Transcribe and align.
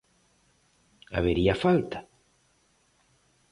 Habería 1.15 1.59
falta? 1.63 1.99